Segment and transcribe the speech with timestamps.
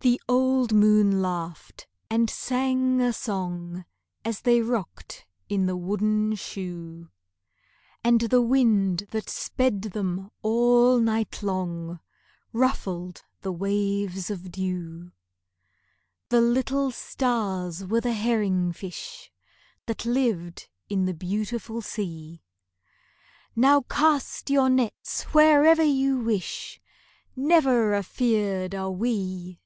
[0.00, 3.86] The old moon laughed and sang a song,
[4.22, 7.08] As they rocked in the wooden shoe;
[8.02, 12.00] And the wind that sped them all night long
[12.52, 15.12] Ruffled the waves of dew;
[16.28, 19.32] The little stars were the herring fish
[19.86, 22.42] That lived in the beautiful sea.
[23.56, 26.78] "Now cast your nets wherever you wish,—
[27.34, 29.60] Never afeard are we!"